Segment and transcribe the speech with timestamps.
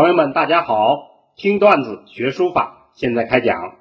[0.00, 1.34] 朋友们，大家好！
[1.36, 3.76] 听段子学书法，现在开讲。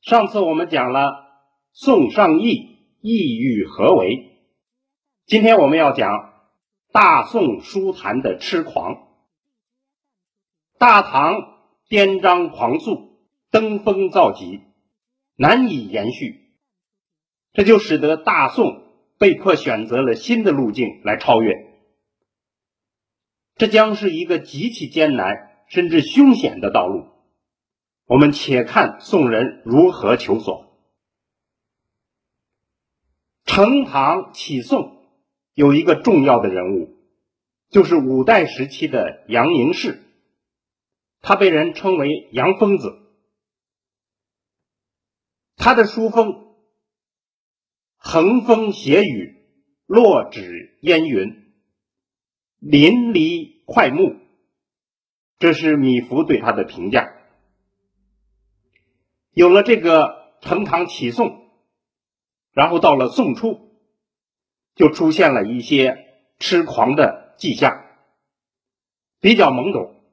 [0.00, 1.26] 上次我们讲了
[1.74, 4.38] 宋尚义意欲何为，
[5.26, 6.32] 今天我们要讲
[6.90, 8.96] 大宋书坛的痴狂。
[10.78, 11.34] 大唐
[11.86, 14.62] 颠张狂速，登峰造极，
[15.36, 16.54] 难以延续，
[17.52, 18.84] 这就使得大宋
[19.18, 21.69] 被迫选择了新的路径来超越。
[23.60, 27.10] 这将是一个极其艰难甚至凶险的道路。
[28.06, 30.80] 我们且看宋人如何求索。
[33.44, 35.04] 成唐起宋
[35.52, 36.96] 有一个重要的人物，
[37.68, 40.00] 就是五代时期的杨凝式，
[41.20, 42.98] 他被人称为杨疯子。
[45.56, 46.56] 他的书风
[47.98, 49.36] 横风斜雨，
[49.84, 51.49] 落纸烟云。
[52.60, 54.16] 淋漓快目，
[55.38, 57.10] 这是米芾对他的评价。
[59.32, 61.48] 有了这个成唐起宋，
[62.52, 63.72] 然后到了宋初，
[64.74, 65.96] 就出现了一些
[66.38, 67.82] 痴狂的迹象，
[69.20, 70.04] 比较懵懂。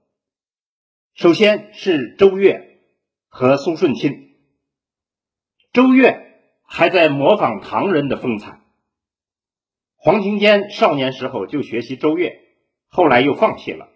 [1.13, 2.79] 首先是周越
[3.27, 4.35] 和苏舜钦，
[5.73, 8.61] 周越还在模仿唐人的风采。
[9.99, 12.39] 黄庭坚少年时候就学习周越，
[12.87, 13.89] 后来又放弃了。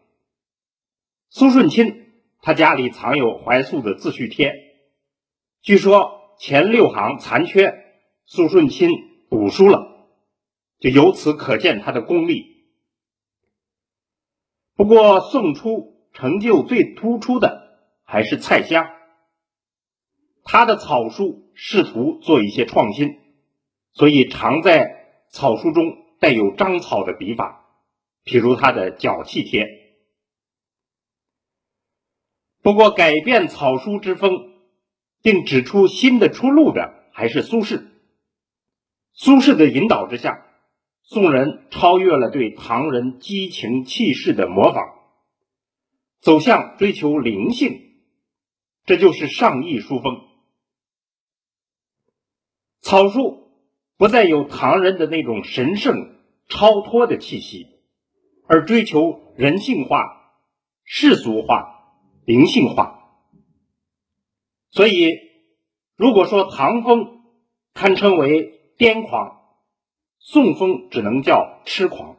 [1.30, 4.54] 苏舜钦他家里藏有怀素的自序帖，
[5.62, 7.86] 据说前六行残缺，
[8.26, 8.90] 苏舜钦
[9.30, 10.08] 补书了，
[10.80, 12.66] 就由此可见他的功力。
[14.76, 18.90] 不过宋初成就最突出的还是蔡襄，
[20.44, 23.20] 他的草书试图做一些创新，
[23.94, 25.00] 所以常在。
[25.32, 25.84] 草书中
[26.20, 27.66] 带有章草的笔法，
[28.26, 29.66] 譬如他的脚气帖。
[32.62, 34.32] 不过，改变草书之风，
[35.22, 37.88] 并指出新的出路的还是苏轼。
[39.14, 40.46] 苏轼的引导之下，
[41.02, 44.84] 宋人超越了对唐人激情气势的模仿，
[46.20, 47.96] 走向追求灵性，
[48.84, 50.28] 这就是上意书风。
[52.82, 53.41] 草书。
[54.02, 56.16] 不再有唐人的那种神圣
[56.48, 57.68] 超脱的气息，
[58.48, 60.34] 而追求人性化、
[60.84, 63.12] 世俗化、灵性化。
[64.72, 65.20] 所以，
[65.96, 67.22] 如果说唐风
[67.76, 69.40] 堪称为癫狂，
[70.18, 72.18] 宋风只能叫痴狂。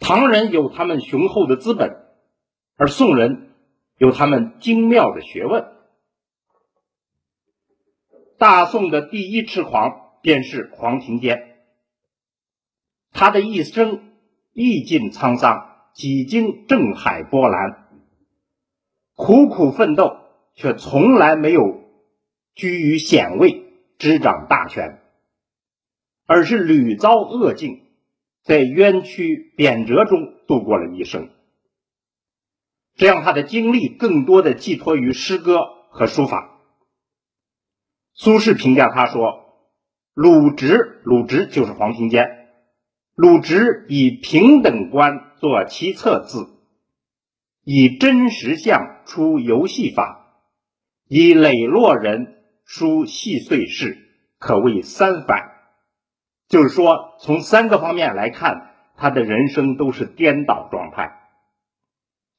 [0.00, 1.96] 唐人有他们雄厚的资本，
[2.76, 3.54] 而宋人
[3.96, 5.77] 有他们精妙的学问。
[8.38, 11.56] 大宋的第一痴狂便是黄庭坚，
[13.10, 14.12] 他的一生
[14.52, 17.88] 历尽沧桑，几经政海波澜，
[19.16, 20.18] 苦苦奋斗，
[20.54, 21.80] 却从来没有
[22.54, 23.64] 居于显位，
[23.98, 25.00] 执掌大权，
[26.24, 27.82] 而是屡遭恶境，
[28.44, 31.28] 在冤屈贬谪中度过了一生。
[32.94, 35.58] 这样，他的精力更多的寄托于诗歌
[35.90, 36.57] 和书法。
[38.20, 39.44] 苏轼评价他说
[40.12, 42.48] ：“鲁直，鲁直就是黄庭坚。
[43.14, 46.48] 鲁直以平等观作其策字，
[47.62, 50.40] 以真实相出游戏法，
[51.06, 53.96] 以磊落人书细碎事，
[54.40, 55.52] 可谓三反。
[56.48, 61.20] 就是说，从三个方面来看，他的人生都是颠倒状态。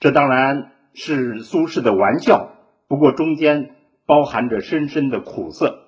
[0.01, 2.51] 这当然是苏轼的玩笑，
[2.89, 3.75] 不过中间。”
[4.09, 5.87] 包含着深深的苦涩，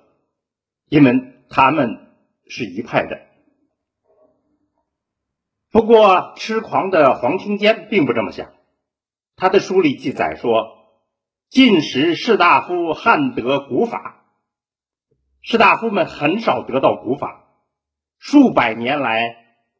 [0.88, 1.12] 因为
[1.48, 2.06] 他们
[2.46, 3.20] 是一派的。
[5.72, 8.52] 不过，痴狂的黄庭坚并不这么想。
[9.34, 10.68] 他的书里记载说，
[11.48, 14.24] 晋时士大夫罕得古法，
[15.40, 17.48] 士大夫们很少得到古法。
[18.18, 19.20] 数百年来，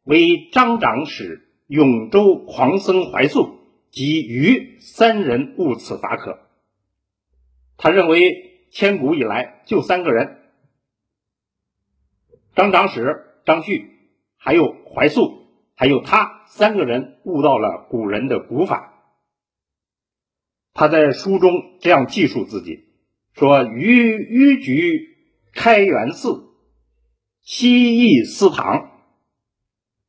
[0.03, 3.61] 为张长史、永州狂僧怀素
[3.93, 6.42] 及余三人悟此法可。
[7.82, 10.38] 他认为，千古以来就三个人：
[12.55, 13.90] 张长史、张旭，
[14.37, 19.02] 还有怀素，还有他三个人悟到了古人的古法。
[20.73, 21.50] 他在书中
[21.81, 22.84] 这样记述自己
[23.32, 25.17] 说：“于虞举
[25.52, 26.52] 开元寺，
[27.40, 28.93] 西翼司堂，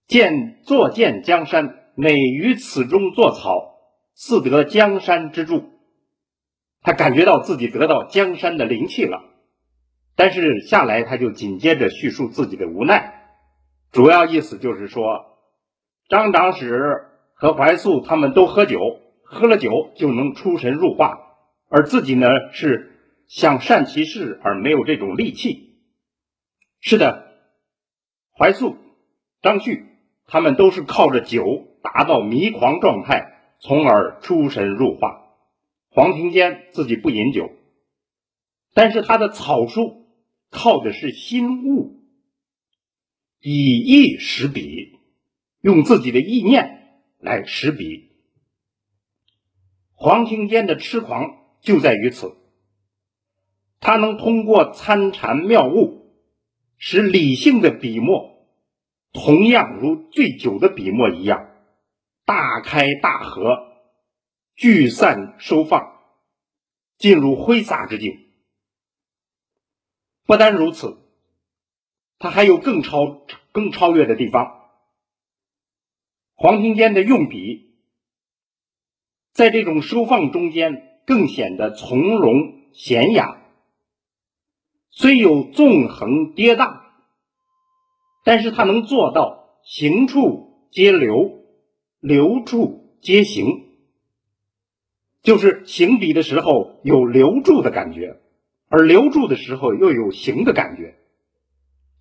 [0.05, 3.79] 见坐见江山，每于此中作草，
[4.13, 5.69] 似得江山之助。”
[6.83, 9.23] 他感觉到自己得到江山的灵气了，
[10.15, 13.23] 但是下来他就紧接着叙述自己的无奈，
[13.91, 15.37] 主要意思就是说，
[16.09, 18.79] 张长史和怀素他们都喝酒，
[19.23, 21.19] 喝了酒就能出神入化，
[21.69, 22.91] 而自己呢是
[23.27, 25.77] 想善其事而没有这种力气。
[26.81, 27.27] 是的，
[28.37, 28.75] 怀素、
[29.41, 29.85] 张旭
[30.27, 31.43] 他们都是靠着酒
[31.81, 35.22] 达到迷狂状态，从而出神入化。
[35.95, 37.51] 黄庭坚自己不饮酒，
[38.73, 40.07] 但是他的草书
[40.49, 42.03] 靠的是心悟，
[43.39, 44.97] 以意识笔，
[45.61, 48.09] 用自己的意念来识笔。
[49.93, 52.37] 黄庭坚的痴狂就在于此，
[53.79, 56.11] 他能通过参禅妙悟，
[56.77, 58.47] 使理性的笔墨
[59.11, 61.51] 同样如醉酒的笔墨一样
[62.25, 63.72] 大开大合。
[64.55, 65.99] 聚散收放，
[66.97, 68.19] 进入挥洒之境。
[70.25, 70.99] 不单如此，
[72.19, 74.69] 他还有更超、更超越的地方。
[76.35, 77.73] 黄庭坚的用笔，
[79.31, 83.41] 在这种收放中间更显得从容娴雅。
[84.91, 86.79] 虽有纵横跌宕，
[88.23, 91.43] 但是他能做到行处皆流，
[91.99, 93.72] 流处皆行。
[95.23, 98.19] 就是行笔的时候有留住的感觉，
[98.67, 100.97] 而留住的时候又有行的感觉，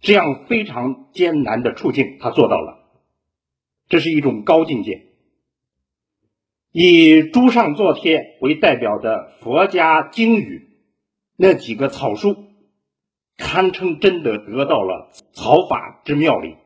[0.01, 2.85] 这样非常艰难的处境，他做到了，
[3.89, 5.07] 这是一种高境界。
[6.73, 10.71] 以朱上座帖为代表的佛家经语，
[11.37, 12.35] 那几个草书，
[13.37, 16.57] 堪称真的得到了草法之妙理。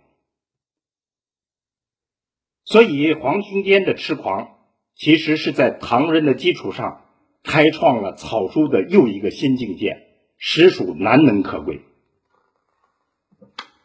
[2.64, 4.55] 所以黄庭坚的痴狂。
[4.96, 7.04] 其实是在唐人的基础上，
[7.42, 9.98] 开创了草书的又一个新境界，
[10.38, 11.82] 实属难能可贵。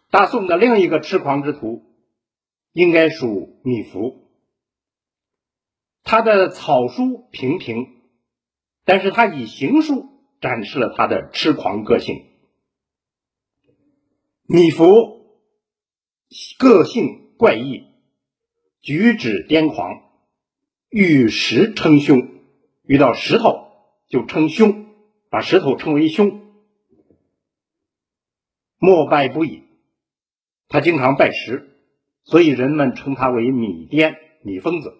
[0.09, 1.83] 大宋的另一个痴狂之徒，
[2.71, 4.21] 应该属米芾。
[6.03, 7.87] 他的草书平平，
[8.85, 10.05] 但是他以行书
[10.39, 12.25] 展示了他的痴狂个性。
[14.45, 15.19] 米芾
[16.57, 17.83] 个性怪异，
[18.79, 20.10] 举止癫狂。
[20.91, 22.27] 遇石称凶，
[22.83, 23.69] 遇到石头
[24.09, 24.87] 就称凶，
[25.29, 26.41] 把石头称为凶，
[28.77, 29.63] 膜拜不已。
[30.67, 31.69] 他经常拜石，
[32.25, 34.97] 所以人们称他为米癫、米疯子。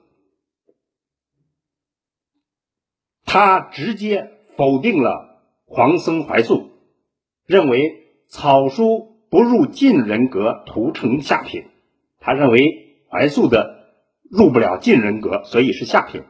[3.26, 6.70] 他直接否定了黄僧怀素，
[7.46, 11.66] 认为草书不入晋人格，徒成下品。
[12.20, 13.81] 他认为怀素的。
[14.32, 16.24] 入不了晋人格，所以是下品。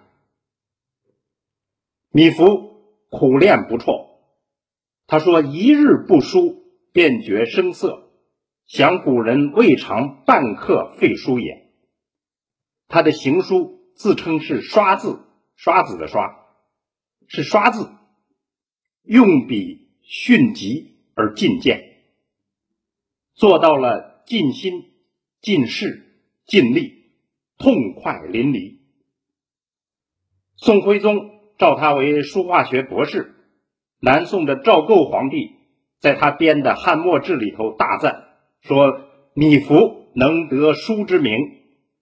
[2.10, 2.72] 米芾
[3.10, 4.10] 苦练不辍，
[5.06, 8.10] 他说：“一日不书，便觉声色，
[8.66, 11.70] 想古人未尝半刻废书也。”
[12.90, 15.20] 他的行书自称是刷字，
[15.56, 16.44] 刷子的刷，
[17.28, 17.88] 是刷字，
[19.04, 22.02] 用笔迅疾而进见，
[23.36, 24.92] 做到了尽心、
[25.40, 26.04] 尽事、
[26.48, 27.01] 尽力。
[27.62, 28.80] 痛快淋漓。
[30.58, 33.36] 宋徽宗召他为书画学博士。
[34.04, 35.52] 南宋的赵构皇帝
[36.00, 38.30] 在他编的《汉墨志》里头大赞
[38.62, 39.00] 说
[39.36, 41.36] ：“米芾能得书之名，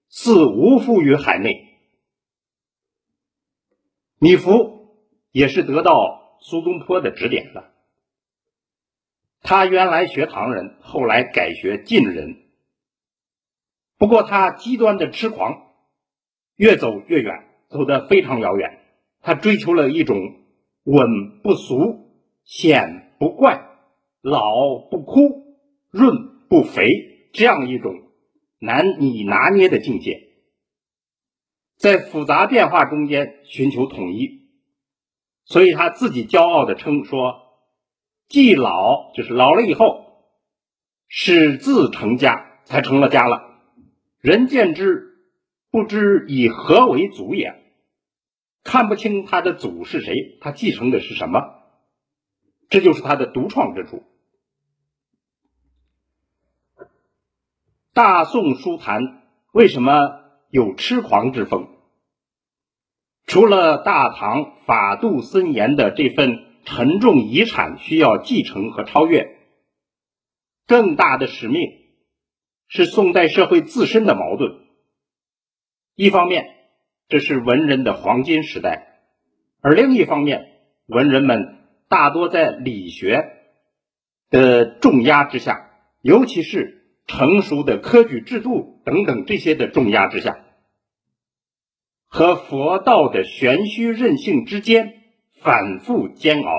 [0.07, 1.51] 似无负于海内。”
[4.17, 4.95] 米芾
[5.31, 7.71] 也是得到苏东坡的指点的。
[9.41, 12.48] 他原来学唐人，后来改学晋人。
[13.99, 15.61] 不过他极端的痴狂，
[16.55, 18.79] 越走越远，走得非常遥远。
[19.21, 20.17] 他追求了一种
[20.85, 22.09] 稳不俗、
[22.45, 23.67] 显不怪、
[24.21, 25.57] 老不枯、
[25.91, 26.87] 润不肥
[27.33, 27.93] 这样一种
[28.57, 30.29] 难以拿捏的境界，
[31.75, 34.47] 在复杂变化中间寻求统一。
[35.43, 37.33] 所以他自己骄傲的称说
[38.29, 40.23] ：“既老就是老了以后，
[41.09, 43.47] 始自成家，才成了家了。”
[44.21, 45.17] 人见之，
[45.71, 47.63] 不知以何为祖也，
[48.63, 51.39] 看不清他的祖是谁，他继承的是什么，
[52.69, 54.03] 这就是他的独创之处。
[57.93, 59.23] 大宋书坛
[59.53, 61.69] 为什么有痴狂之风？
[63.25, 69.37] 除了大唐法度森严的这份沉重遗产需要继承和超越，
[70.67, 71.88] 更大的使命。
[72.69, 74.59] 是宋代社会自身的矛盾。
[75.95, 76.45] 一方面，
[77.09, 78.85] 这是文人的黄金时代；
[79.59, 83.25] 而另一方面，文人们大多在理学
[84.29, 85.71] 的重压之下，
[86.01, 90.45] 尤其是成熟的科举制度等等这些的重压之下，
[92.05, 95.01] 和佛道的玄虚任性之间
[95.41, 96.51] 反复煎熬。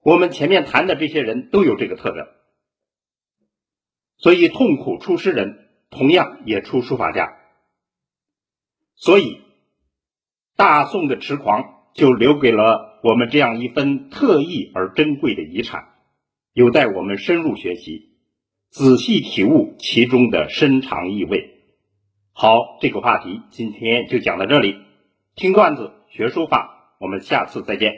[0.00, 2.28] 我们前面谈的这些人都有这个特征，
[4.24, 7.36] 所以痛苦出诗人同样也出书法家。
[8.94, 9.42] 所以，
[10.56, 15.90] 大宋的痴狂就留给了我们这样一份特异而珍贵的遗产，
[16.54, 18.16] 有待我们深入学习，
[18.70, 21.60] 仔细体悟其中的深长意味。
[22.32, 24.74] 好，这个话题今天就讲到这里。
[25.34, 27.92] 听段子学书法，我们下次再见。